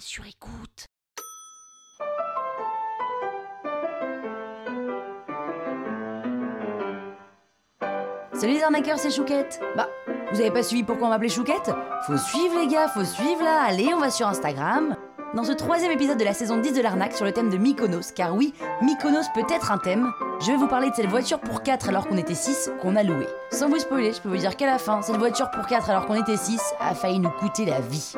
sur 0.00 0.24
écoute. 0.26 0.86
Salut 8.32 8.52
les 8.52 8.62
arnaqueurs, 8.62 8.98
c'est 8.98 9.10
Chouquette. 9.10 9.60
Bah, 9.76 9.88
vous 10.32 10.40
avez 10.40 10.50
pas 10.50 10.62
suivi 10.62 10.82
pourquoi 10.82 11.08
on 11.08 11.10
m'appelait 11.10 11.28
Chouquette? 11.28 11.70
Faut 12.06 12.16
suivre 12.16 12.60
les 12.60 12.68
gars, 12.68 12.88
faut 12.88 13.04
suivre 13.04 13.42
là. 13.42 13.62
Allez, 13.66 13.92
on 13.94 13.98
va 13.98 14.10
sur 14.10 14.28
Instagram. 14.28 14.96
Dans 15.34 15.44
ce 15.44 15.52
troisième 15.52 15.92
épisode 15.92 16.18
de 16.18 16.24
la 16.24 16.34
saison 16.34 16.58
10 16.58 16.72
de 16.72 16.80
l'arnaque 16.80 17.12
sur 17.12 17.24
le 17.24 17.32
thème 17.32 17.50
de 17.50 17.58
Mykonos, 17.58 18.12
car 18.14 18.34
oui, 18.34 18.54
Mykonos 18.82 19.26
peut 19.34 19.44
être 19.50 19.72
un 19.72 19.78
thème, 19.78 20.10
je 20.40 20.46
vais 20.46 20.56
vous 20.56 20.68
parler 20.68 20.90
de 20.90 20.94
cette 20.94 21.10
voiture 21.10 21.38
pour 21.38 21.62
4 21.62 21.88
alors 21.90 22.06
qu'on 22.06 22.16
était 22.16 22.34
6 22.34 22.70
qu'on 22.80 22.96
a 22.96 23.02
loué. 23.02 23.26
Sans 23.50 23.68
vous 23.68 23.78
spoiler, 23.78 24.12
je 24.12 24.20
peux 24.20 24.30
vous 24.30 24.38
dire 24.38 24.56
qu'à 24.56 24.66
la 24.66 24.78
fin, 24.78 25.02
cette 25.02 25.18
voiture 25.18 25.50
pour 25.50 25.66
4 25.66 25.90
alors 25.90 26.06
qu'on 26.06 26.14
était 26.14 26.36
6 26.36 26.60
a 26.80 26.94
failli 26.94 27.18
nous 27.18 27.30
coûter 27.30 27.66
la 27.66 27.80
vie. 27.80 28.14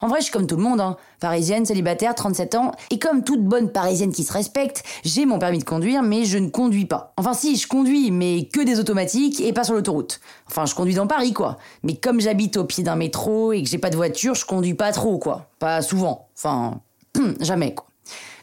En 0.00 0.08
vrai, 0.08 0.18
je 0.18 0.24
suis 0.24 0.32
comme 0.32 0.46
tout 0.46 0.56
le 0.56 0.62
monde, 0.62 0.80
hein. 0.80 0.96
parisienne, 1.20 1.64
célibataire, 1.64 2.14
37 2.14 2.56
ans, 2.56 2.72
et 2.90 2.98
comme 2.98 3.22
toute 3.22 3.42
bonne 3.42 3.70
parisienne 3.70 4.12
qui 4.12 4.24
se 4.24 4.32
respecte, 4.32 4.82
j'ai 5.04 5.24
mon 5.24 5.38
permis 5.38 5.58
de 5.58 5.64
conduire, 5.64 6.02
mais 6.02 6.24
je 6.24 6.36
ne 6.36 6.50
conduis 6.50 6.84
pas. 6.84 7.14
Enfin 7.16 7.32
si, 7.32 7.56
je 7.56 7.66
conduis, 7.66 8.10
mais 8.10 8.48
que 8.52 8.60
des 8.60 8.80
automatiques 8.80 9.40
et 9.40 9.52
pas 9.52 9.64
sur 9.64 9.74
l'autoroute. 9.74 10.20
Enfin, 10.48 10.66
je 10.66 10.74
conduis 10.74 10.94
dans 10.94 11.06
Paris, 11.06 11.32
quoi. 11.32 11.58
Mais 11.84 11.94
comme 11.94 12.20
j'habite 12.20 12.56
au 12.56 12.64
pied 12.64 12.84
d'un 12.84 12.96
métro 12.96 13.52
et 13.52 13.62
que 13.62 13.68
j'ai 13.68 13.78
pas 13.78 13.90
de 13.90 13.96
voiture, 13.96 14.34
je 14.34 14.44
conduis 14.44 14.74
pas 14.74 14.92
trop, 14.92 15.18
quoi. 15.18 15.46
Pas 15.58 15.80
souvent. 15.80 16.28
Enfin, 16.36 16.80
jamais, 17.40 17.74
quoi. 17.74 17.86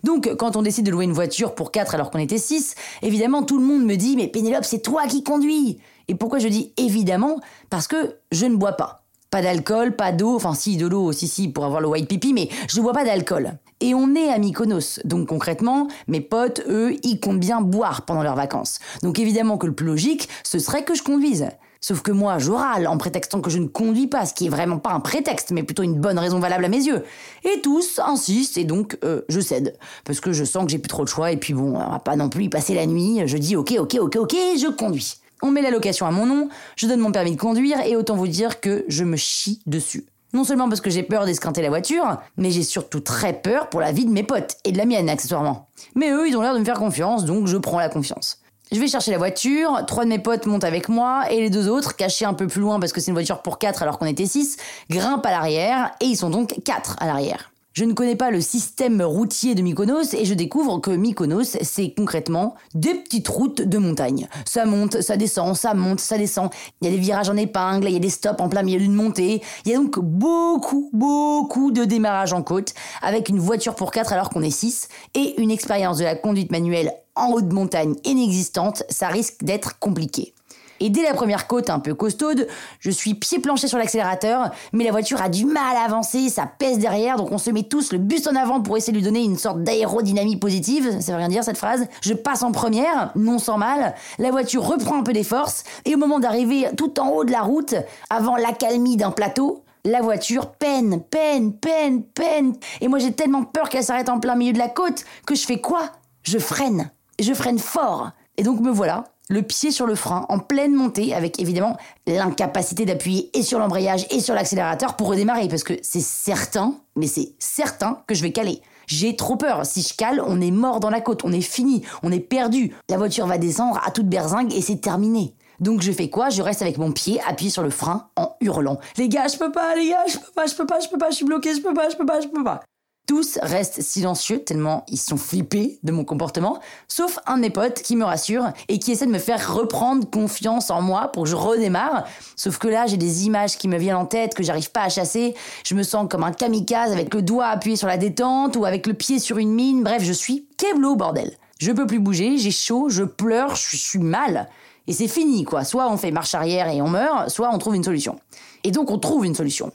Donc, 0.03 0.33
quand 0.37 0.55
on 0.55 0.63
décide 0.63 0.85
de 0.85 0.91
louer 0.91 1.05
une 1.05 1.13
voiture 1.13 1.53
pour 1.53 1.71
4 1.71 1.93
alors 1.93 2.09
qu'on 2.09 2.19
était 2.19 2.39
6, 2.39 2.75
évidemment, 3.03 3.43
tout 3.43 3.59
le 3.59 3.65
monde 3.65 3.83
me 3.83 3.95
dit 3.95 4.15
Mais 4.15 4.27
Pénélope, 4.27 4.65
c'est 4.65 4.81
toi 4.81 5.05
qui 5.05 5.23
conduis 5.23 5.79
Et 6.07 6.15
pourquoi 6.15 6.39
je 6.39 6.47
dis 6.47 6.73
évidemment 6.77 7.39
Parce 7.69 7.87
que 7.87 8.15
je 8.31 8.45
ne 8.45 8.55
bois 8.55 8.73
pas. 8.73 9.00
Pas 9.31 9.41
d'alcool, 9.41 9.95
pas 9.95 10.11
d'eau, 10.11 10.35
enfin 10.35 10.53
si, 10.53 10.75
de 10.75 10.85
l'eau, 10.85 11.13
si, 11.13 11.25
si, 11.25 11.47
pour 11.47 11.63
avoir 11.63 11.79
le 11.79 11.87
white 11.87 12.09
pipi, 12.09 12.33
mais 12.33 12.49
je 12.67 12.81
ne 12.81 12.91
pas 12.91 13.05
d'alcool. 13.05 13.53
Et 13.79 13.93
on 13.93 14.13
est 14.13 14.27
à 14.27 14.37
Mykonos, 14.37 14.99
donc 15.05 15.29
concrètement, 15.29 15.87
mes 16.09 16.19
potes, 16.19 16.61
eux, 16.67 16.97
ils 17.03 17.17
comptent 17.17 17.39
bien 17.39 17.61
boire 17.61 18.01
pendant 18.01 18.23
leurs 18.23 18.35
vacances. 18.35 18.79
Donc 19.03 19.19
évidemment 19.19 19.57
que 19.57 19.67
le 19.67 19.71
plus 19.73 19.85
logique, 19.85 20.27
ce 20.43 20.59
serait 20.59 20.83
que 20.83 20.95
je 20.95 21.01
conduise. 21.01 21.47
Sauf 21.79 22.01
que 22.01 22.11
moi, 22.11 22.39
je 22.39 22.51
râle 22.51 22.87
en 22.87 22.97
prétextant 22.97 23.39
que 23.39 23.49
je 23.49 23.59
ne 23.59 23.67
conduis 23.67 24.07
pas, 24.07 24.25
ce 24.25 24.33
qui 24.33 24.47
est 24.47 24.49
vraiment 24.49 24.79
pas 24.79 24.91
un 24.91 24.99
prétexte, 24.99 25.51
mais 25.51 25.63
plutôt 25.63 25.83
une 25.83 25.95
bonne 25.95 26.19
raison 26.19 26.39
valable 26.39 26.65
à 26.65 26.69
mes 26.69 26.83
yeux. 26.83 27.05
Et 27.45 27.61
tous 27.61 27.99
insistent, 27.99 28.57
et 28.57 28.65
donc 28.65 28.97
euh, 29.05 29.21
je 29.29 29.39
cède. 29.39 29.77
Parce 30.03 30.19
que 30.19 30.33
je 30.33 30.43
sens 30.43 30.65
que 30.65 30.71
j'ai 30.71 30.77
plus 30.77 30.89
trop 30.89 31.05
de 31.05 31.09
choix, 31.09 31.31
et 31.31 31.37
puis 31.37 31.53
bon, 31.53 31.77
on 31.77 31.89
va 31.89 31.99
pas 31.99 32.17
non 32.17 32.27
plus 32.27 32.43
y 32.43 32.49
passer 32.49 32.75
la 32.75 32.85
nuit, 32.85 33.21
je 33.25 33.37
dis 33.37 33.55
ok, 33.55 33.75
ok, 33.79 33.97
ok, 34.01 34.17
ok, 34.17 34.35
je 34.57 34.69
conduis. 34.69 35.21
On 35.41 35.51
met 35.51 35.61
la 35.61 35.71
location 35.71 36.05
à 36.05 36.11
mon 36.11 36.25
nom, 36.25 36.49
je 36.75 36.87
donne 36.87 36.99
mon 36.99 37.11
permis 37.11 37.35
de 37.35 37.39
conduire 37.39 37.79
et 37.85 37.95
autant 37.95 38.15
vous 38.15 38.27
dire 38.27 38.59
que 38.59 38.85
je 38.87 39.03
me 39.03 39.17
chie 39.17 39.61
dessus. 39.65 40.05
Non 40.33 40.43
seulement 40.43 40.69
parce 40.69 40.81
que 40.81 40.89
j'ai 40.89 41.03
peur 41.03 41.25
d'esquinter 41.25 41.61
la 41.61 41.69
voiture, 41.69 42.19
mais 42.37 42.51
j'ai 42.51 42.63
surtout 42.63 43.01
très 43.01 43.33
peur 43.33 43.69
pour 43.69 43.81
la 43.81 43.91
vie 43.91 44.05
de 44.05 44.11
mes 44.11 44.23
potes 44.23 44.57
et 44.63 44.71
de 44.71 44.77
la 44.77 44.85
mienne 44.85 45.09
accessoirement. 45.09 45.67
Mais 45.95 46.11
eux, 46.11 46.27
ils 46.27 46.37
ont 46.37 46.41
l'air 46.41 46.53
de 46.53 46.59
me 46.59 46.65
faire 46.65 46.79
confiance, 46.79 47.25
donc 47.25 47.47
je 47.47 47.57
prends 47.57 47.79
la 47.79 47.89
confiance. 47.89 48.39
Je 48.71 48.79
vais 48.79 48.87
chercher 48.87 49.11
la 49.11 49.17
voiture, 49.17 49.83
trois 49.85 50.05
de 50.05 50.09
mes 50.09 50.19
potes 50.19 50.45
montent 50.45 50.63
avec 50.63 50.87
moi 50.87 51.29
et 51.29 51.41
les 51.41 51.49
deux 51.49 51.67
autres, 51.67 51.97
cachés 51.97 52.23
un 52.23 52.33
peu 52.33 52.47
plus 52.47 52.61
loin 52.61 52.79
parce 52.79 52.93
que 52.93 53.01
c'est 53.01 53.11
une 53.11 53.15
voiture 53.15 53.41
pour 53.41 53.59
quatre 53.59 53.83
alors 53.83 53.99
qu'on 53.99 54.05
était 54.05 54.25
six, 54.25 54.55
grimpent 54.89 55.25
à 55.25 55.31
l'arrière 55.31 55.91
et 55.99 56.05
ils 56.05 56.15
sont 56.15 56.29
donc 56.29 56.63
quatre 56.63 56.95
à 57.01 57.07
l'arrière. 57.07 57.50
Je 57.73 57.85
ne 57.85 57.93
connais 57.93 58.17
pas 58.17 58.31
le 58.31 58.41
système 58.41 59.01
routier 59.01 59.55
de 59.55 59.61
Mykonos 59.61 60.13
et 60.13 60.25
je 60.25 60.33
découvre 60.33 60.79
que 60.79 60.91
Mykonos, 60.91 61.57
c'est 61.61 61.93
concrètement 61.93 62.55
des 62.75 62.95
petites 62.95 63.29
routes 63.29 63.61
de 63.61 63.77
montagne. 63.77 64.27
Ça 64.43 64.65
monte, 64.65 64.99
ça 64.99 65.15
descend, 65.15 65.55
ça 65.55 65.73
monte, 65.73 66.01
ça 66.01 66.17
descend. 66.17 66.49
Il 66.81 66.89
y 66.89 66.91
a 66.91 66.93
des 66.93 66.99
virages 66.99 67.29
en 67.29 67.37
épingle, 67.37 67.87
il 67.87 67.93
y 67.93 67.95
a 67.95 67.99
des 67.99 68.09
stops 68.09 68.41
en 68.41 68.49
plein 68.49 68.63
milieu 68.63 68.79
d'une 68.79 68.93
montée. 68.93 69.41
Il 69.65 69.71
y 69.71 69.73
a 69.73 69.77
donc 69.77 69.99
beaucoup, 69.99 70.89
beaucoup 70.91 71.71
de 71.71 71.85
démarrages 71.85 72.33
en 72.33 72.43
côte 72.43 72.73
avec 73.01 73.29
une 73.29 73.39
voiture 73.39 73.75
pour 73.75 73.91
quatre 73.91 74.11
alors 74.11 74.31
qu'on 74.31 74.41
est 74.41 74.49
six 74.49 74.89
et 75.15 75.39
une 75.41 75.49
expérience 75.49 75.97
de 75.97 76.03
la 76.03 76.15
conduite 76.15 76.51
manuelle 76.51 76.91
en 77.15 77.31
haute 77.31 77.53
montagne 77.53 77.95
inexistante. 78.03 78.83
Ça 78.89 79.07
risque 79.07 79.45
d'être 79.45 79.79
compliqué. 79.79 80.33
Et 80.81 80.89
dès 80.89 81.03
la 81.03 81.13
première 81.13 81.45
côte 81.45 81.69
un 81.69 81.79
peu 81.79 81.93
costaude, 81.93 82.47
je 82.79 82.89
suis 82.89 83.13
pied 83.13 83.37
planché 83.37 83.67
sur 83.67 83.77
l'accélérateur, 83.77 84.49
mais 84.73 84.83
la 84.83 84.91
voiture 84.91 85.21
a 85.21 85.29
du 85.29 85.45
mal 85.45 85.77
à 85.77 85.85
avancer, 85.85 86.27
ça 86.29 86.47
pèse 86.47 86.79
derrière, 86.79 87.17
donc 87.17 87.31
on 87.31 87.37
se 87.37 87.51
met 87.51 87.63
tous 87.63 87.93
le 87.93 87.99
bus 87.99 88.25
en 88.25 88.35
avant 88.35 88.61
pour 88.61 88.77
essayer 88.77 88.91
de 88.91 88.97
lui 88.97 89.05
donner 89.05 89.23
une 89.23 89.37
sorte 89.37 89.61
d'aérodynamie 89.61 90.37
positive, 90.37 90.99
ça 90.99 91.11
veut 91.11 91.19
rien 91.19 91.27
dire 91.27 91.43
cette 91.43 91.59
phrase. 91.59 91.87
Je 92.01 92.13
passe 92.13 92.41
en 92.41 92.51
première, 92.51 93.11
non 93.15 93.37
sans 93.37 93.59
mal, 93.59 93.93
la 94.17 94.31
voiture 94.31 94.63
reprend 94.63 94.97
un 94.97 95.03
peu 95.03 95.13
des 95.13 95.23
forces, 95.23 95.63
et 95.85 95.93
au 95.93 95.99
moment 95.99 96.19
d'arriver 96.19 96.67
tout 96.75 96.99
en 96.99 97.09
haut 97.09 97.25
de 97.25 97.31
la 97.31 97.41
route, 97.41 97.75
avant 98.09 98.35
l'accalmie 98.35 98.97
d'un 98.97 99.11
plateau, 99.11 99.63
la 99.85 100.01
voiture 100.01 100.47
peine, 100.47 100.99
peine, 100.99 101.53
peine, 101.53 102.01
peine. 102.01 102.55
Et 102.81 102.87
moi 102.87 102.97
j'ai 102.97 103.11
tellement 103.11 103.43
peur 103.43 103.69
qu'elle 103.69 103.83
s'arrête 103.83 104.09
en 104.09 104.19
plein 104.19 104.35
milieu 104.35 104.53
de 104.53 104.57
la 104.57 104.69
côte 104.69 105.05
que 105.27 105.35
je 105.35 105.45
fais 105.45 105.61
quoi? 105.61 105.91
Je 106.23 106.39
freine. 106.39 106.89
Je 107.19 107.33
freine 107.33 107.59
fort. 107.59 108.09
Et 108.41 108.43
donc 108.43 108.59
me 108.59 108.71
voilà, 108.71 109.03
le 109.29 109.43
pied 109.43 109.69
sur 109.69 109.85
le 109.85 109.93
frein 109.93 110.25
en 110.27 110.39
pleine 110.39 110.73
montée 110.73 111.13
avec 111.13 111.39
évidemment 111.39 111.77
l'incapacité 112.07 112.85
d'appuyer 112.85 113.29
et 113.37 113.43
sur 113.43 113.59
l'embrayage 113.59 114.07
et 114.09 114.19
sur 114.19 114.33
l'accélérateur 114.33 114.95
pour 114.95 115.09
redémarrer 115.09 115.47
parce 115.47 115.63
que 115.63 115.75
c'est 115.83 116.01
certain, 116.01 116.73
mais 116.95 117.05
c'est 117.05 117.35
certain 117.37 118.01
que 118.07 118.15
je 118.15 118.23
vais 118.23 118.31
caler. 118.31 118.63
J'ai 118.87 119.15
trop 119.15 119.35
peur. 119.35 119.63
Si 119.67 119.83
je 119.83 119.93
cale, 119.93 120.23
on 120.25 120.41
est 120.41 120.49
mort 120.49 120.79
dans 120.79 120.89
la 120.89 121.01
côte, 121.01 121.23
on 121.23 121.31
est 121.31 121.41
fini, 121.41 121.83
on 122.01 122.11
est 122.11 122.19
perdu. 122.19 122.75
La 122.89 122.97
voiture 122.97 123.27
va 123.27 123.37
descendre 123.37 123.79
à 123.85 123.91
toute 123.91 124.09
berzingue 124.09 124.55
et 124.55 124.61
c'est 124.63 124.81
terminé. 124.81 125.35
Donc 125.59 125.83
je 125.83 125.91
fais 125.91 126.09
quoi? 126.09 126.31
Je 126.31 126.41
reste 126.41 126.63
avec 126.63 126.79
mon 126.79 126.91
pied 126.91 127.21
appuyé 127.27 127.51
sur 127.51 127.61
le 127.61 127.69
frein 127.69 128.09
en 128.15 128.35
hurlant. 128.41 128.79
Les 128.97 129.07
gars, 129.07 129.27
je 129.27 129.37
peux 129.37 129.51
pas, 129.51 129.75
les 129.75 129.89
gars, 129.89 130.03
je 130.07 130.17
peux 130.17 130.31
pas, 130.33 130.47
je 130.47 130.55
peux 130.55 130.65
pas, 130.65 130.79
je 130.79 130.89
peux 130.89 130.97
pas, 130.97 131.11
je 131.11 131.15
suis 131.17 131.25
bloqué, 131.25 131.53
je 131.53 131.61
peux 131.61 131.75
pas, 131.75 131.89
je 131.89 131.95
peux 131.95 132.07
pas, 132.07 132.21
je 132.21 132.27
peux 132.27 132.43
pas. 132.43 132.61
Tous 133.11 133.37
restent 133.41 133.81
silencieux 133.81 134.39
tellement 134.39 134.85
ils 134.87 134.97
sont 134.97 135.17
flippés 135.17 135.79
de 135.83 135.91
mon 135.91 136.05
comportement, 136.05 136.61
sauf 136.87 137.19
un 137.25 137.35
de 137.35 137.41
mes 137.41 137.49
potes 137.49 137.81
qui 137.81 137.97
me 137.97 138.05
rassure 138.05 138.53
et 138.69 138.79
qui 138.79 138.93
essaie 138.93 139.05
de 139.05 139.11
me 139.11 139.19
faire 139.19 139.53
reprendre 139.53 140.09
confiance 140.09 140.69
en 140.69 140.81
moi 140.81 141.09
pour 141.09 141.23
que 141.23 141.29
je 141.29 141.35
redémarre. 141.35 142.05
Sauf 142.37 142.57
que 142.57 142.69
là, 142.69 142.87
j'ai 142.87 142.95
des 142.95 143.25
images 143.25 143.57
qui 143.57 143.67
me 143.67 143.77
viennent 143.77 143.97
en 143.97 144.05
tête 144.05 144.33
que 144.33 144.43
j'arrive 144.43 144.71
pas 144.71 144.83
à 144.83 144.87
chasser. 144.87 145.35
Je 145.65 145.75
me 145.75 145.83
sens 145.83 146.07
comme 146.09 146.23
un 146.23 146.31
kamikaze 146.31 146.93
avec 146.93 147.13
le 147.13 147.21
doigt 147.21 147.47
appuyé 147.47 147.75
sur 147.75 147.87
la 147.87 147.97
détente 147.97 148.55
ou 148.55 148.63
avec 148.63 148.87
le 148.87 148.93
pied 148.93 149.19
sur 149.19 149.39
une 149.39 149.51
mine. 149.51 149.83
Bref, 149.83 150.03
je 150.03 150.13
suis 150.13 150.45
keblo 150.55 150.95
bordel. 150.95 151.33
Je 151.59 151.73
peux 151.73 151.87
plus 151.87 151.99
bouger, 151.99 152.37
j'ai 152.37 152.51
chaud, 152.51 152.87
je 152.87 153.03
pleure, 153.03 153.57
je 153.57 153.75
suis 153.75 153.99
mal. 153.99 154.47
Et 154.87 154.93
c'est 154.93 155.09
fini, 155.09 155.43
quoi. 155.43 155.65
Soit 155.65 155.91
on 155.91 155.97
fait 155.97 156.11
marche 156.11 156.33
arrière 156.33 156.69
et 156.69 156.81
on 156.81 156.87
meurt, 156.87 157.29
soit 157.29 157.49
on 157.53 157.57
trouve 157.57 157.75
une 157.75 157.83
solution. 157.83 158.21
Et 158.63 158.71
donc 158.71 158.89
on 158.89 158.99
trouve 158.99 159.25
une 159.25 159.35
solution 159.35 159.73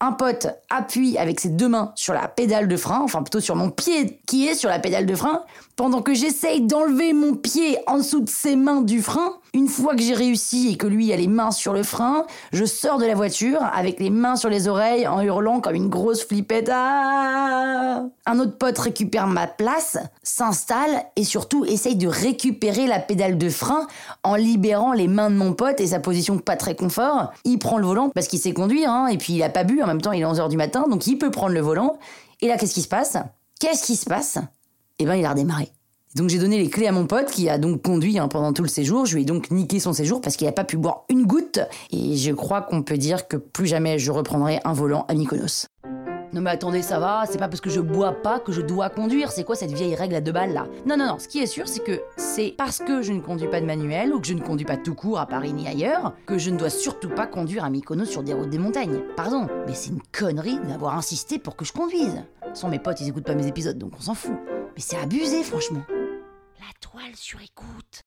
un 0.00 0.12
pote 0.12 0.48
appuie 0.68 1.16
avec 1.16 1.40
ses 1.40 1.48
deux 1.48 1.68
mains 1.68 1.92
sur 1.94 2.12
la 2.12 2.28
pédale 2.28 2.68
de 2.68 2.76
frein, 2.76 3.00
enfin 3.00 3.22
plutôt 3.22 3.40
sur 3.40 3.56
mon 3.56 3.70
pied 3.70 4.20
qui 4.26 4.46
est 4.46 4.54
sur 4.54 4.68
la 4.68 4.78
pédale 4.78 5.06
de 5.06 5.14
frein, 5.14 5.42
pendant 5.74 6.02
que 6.02 6.12
j'essaye 6.12 6.60
d'enlever 6.60 7.12
mon 7.12 7.34
pied 7.34 7.78
en 7.86 7.98
dessous 7.98 8.20
de 8.20 8.28
ses 8.28 8.56
mains 8.56 8.82
du 8.82 9.00
frein. 9.00 9.32
Une 9.54 9.68
fois 9.68 9.94
que 9.94 10.02
j'ai 10.02 10.12
réussi 10.14 10.68
et 10.70 10.76
que 10.76 10.86
lui 10.86 11.12
a 11.14 11.16
les 11.16 11.28
mains 11.28 11.50
sur 11.50 11.72
le 11.72 11.82
frein, 11.82 12.26
je 12.52 12.66
sors 12.66 12.98
de 12.98 13.06
la 13.06 13.14
voiture 13.14 13.62
avec 13.74 13.98
les 13.98 14.10
mains 14.10 14.36
sur 14.36 14.50
les 14.50 14.68
oreilles 14.68 15.06
en 15.06 15.22
hurlant 15.22 15.60
comme 15.60 15.74
une 15.74 15.88
grosse 15.88 16.24
flippette. 16.24 16.70
Ah 16.70 18.02
un 18.26 18.40
autre 18.40 18.58
pote 18.58 18.78
récupère 18.78 19.28
ma 19.28 19.46
place, 19.46 19.98
s'installe 20.22 21.04
et 21.14 21.24
surtout 21.24 21.64
essaye 21.64 21.94
de 21.94 22.08
récupérer 22.08 22.86
la 22.86 22.98
pédale 22.98 23.38
de 23.38 23.48
frein 23.48 23.86
en 24.24 24.34
libérant 24.34 24.92
les 24.92 25.08
mains 25.08 25.30
de 25.30 25.36
mon 25.36 25.52
pote 25.52 25.80
et 25.80 25.86
sa 25.86 26.00
position 26.00 26.38
pas 26.38 26.56
très 26.56 26.74
confort. 26.74 27.32
Il 27.44 27.58
prend 27.58 27.78
le 27.78 27.86
volant 27.86 28.10
parce 28.10 28.26
qu'il 28.26 28.40
sait 28.40 28.52
conduire 28.52 28.90
hein, 28.90 29.06
et 29.06 29.16
puis 29.16 29.34
il 29.34 29.42
a 29.42 29.48
pas 29.48 29.64
bu 29.64 29.80
en 29.86 29.88
même 29.88 30.02
temps 30.02 30.12
il 30.12 30.20
est 30.20 30.24
11h 30.24 30.48
du 30.48 30.56
matin 30.56 30.84
donc 30.90 31.06
il 31.06 31.16
peut 31.16 31.30
prendre 31.30 31.54
le 31.54 31.60
volant. 31.60 31.98
Et 32.40 32.48
là 32.48 32.56
qu'est-ce 32.56 32.74
qui 32.74 32.82
se 32.82 32.88
passe? 32.88 33.16
Qu'est-ce 33.60 33.84
qui 33.84 33.96
se 33.96 34.04
passe? 34.04 34.38
Eh 34.98 35.04
ben 35.04 35.14
il 35.14 35.24
a 35.24 35.30
redémarré. 35.30 35.70
Donc 36.16 36.30
j'ai 36.30 36.38
donné 36.38 36.56
les 36.56 36.70
clés 36.70 36.86
à 36.86 36.92
mon 36.92 37.06
pote 37.06 37.30
qui 37.30 37.50
a 37.50 37.58
donc 37.58 37.82
conduit 37.82 38.18
hein, 38.18 38.28
pendant 38.28 38.54
tout 38.54 38.62
le 38.62 38.68
séjour. 38.68 39.04
Je 39.04 39.16
lui 39.16 39.22
ai 39.22 39.24
donc 39.26 39.50
niqué 39.50 39.80
son 39.80 39.92
séjour 39.92 40.22
parce 40.22 40.36
qu'il 40.36 40.46
n'a 40.46 40.52
pas 40.52 40.64
pu 40.64 40.78
boire 40.78 41.04
une 41.10 41.26
goutte. 41.26 41.60
Et 41.90 42.16
je 42.16 42.32
crois 42.32 42.62
qu'on 42.62 42.82
peut 42.82 42.96
dire 42.96 43.28
que 43.28 43.36
plus 43.36 43.66
jamais 43.66 43.98
je 43.98 44.10
reprendrai 44.10 44.60
un 44.64 44.72
volant 44.72 45.04
à 45.08 45.14
Mykonos. 45.14 45.66
Non 46.36 46.42
mais 46.42 46.50
attendez, 46.50 46.82
ça 46.82 46.98
va, 46.98 47.24
c'est 47.24 47.38
pas 47.38 47.48
parce 47.48 47.62
que 47.62 47.70
je 47.70 47.80
bois 47.80 48.12
pas 48.12 48.38
que 48.38 48.52
je 48.52 48.60
dois 48.60 48.90
conduire, 48.90 49.32
c'est 49.32 49.42
quoi 49.42 49.56
cette 49.56 49.72
vieille 49.72 49.94
règle 49.94 50.16
à 50.16 50.20
deux 50.20 50.32
balles 50.32 50.52
là? 50.52 50.66
Non, 50.84 50.94
non, 50.98 51.06
non, 51.06 51.18
ce 51.18 51.28
qui 51.28 51.38
est 51.38 51.46
sûr, 51.46 51.66
c'est 51.66 51.82
que 51.82 52.02
c'est 52.18 52.54
parce 52.58 52.80
que 52.80 53.00
je 53.00 53.14
ne 53.14 53.22
conduis 53.22 53.48
pas 53.48 53.58
de 53.58 53.64
manuel 53.64 54.12
ou 54.12 54.20
que 54.20 54.26
je 54.26 54.34
ne 54.34 54.42
conduis 54.42 54.66
pas 54.66 54.76
tout 54.76 54.94
court 54.94 55.18
à 55.18 55.24
Paris 55.24 55.54
ni 55.54 55.66
ailleurs 55.66 56.12
que 56.26 56.36
je 56.36 56.50
ne 56.50 56.58
dois 56.58 56.68
surtout 56.68 57.08
pas 57.08 57.26
conduire 57.26 57.64
à 57.64 57.70
Mykonos 57.70 58.04
sur 58.04 58.22
des 58.22 58.34
routes 58.34 58.50
des 58.50 58.58
montagnes. 58.58 59.00
Pardon, 59.16 59.46
mais 59.66 59.72
c'est 59.72 59.88
une 59.88 60.02
connerie 60.12 60.58
d'avoir 60.68 60.94
insisté 60.94 61.38
pour 61.38 61.56
que 61.56 61.64
je 61.64 61.72
conduise. 61.72 62.22
Sans 62.52 62.68
mes 62.68 62.80
potes, 62.80 63.00
ils 63.00 63.08
écoutent 63.08 63.24
pas 63.24 63.34
mes 63.34 63.46
épisodes, 63.46 63.78
donc 63.78 63.94
on 63.96 64.02
s'en 64.02 64.14
fout. 64.14 64.36
Mais 64.74 64.82
c'est 64.82 64.98
abusé, 64.98 65.42
franchement. 65.42 65.84
La 65.88 66.66
toile 66.82 67.16
sur 67.16 67.40
écoute. 67.40 68.02